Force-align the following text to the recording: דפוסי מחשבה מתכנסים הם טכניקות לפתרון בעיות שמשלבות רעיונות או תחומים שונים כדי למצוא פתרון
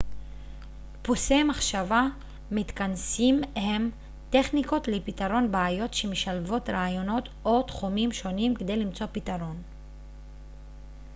דפוסי 1.01 1.43
מחשבה 1.43 2.03
מתכנסים 2.51 3.41
הם 3.55 3.89
טכניקות 4.29 4.87
לפתרון 4.87 5.51
בעיות 5.51 5.93
שמשלבות 5.93 6.69
רעיונות 6.69 7.29
או 7.45 7.63
תחומים 7.63 8.11
שונים 8.11 8.55
כדי 8.55 8.75
למצוא 8.77 9.07
פתרון 9.11 9.61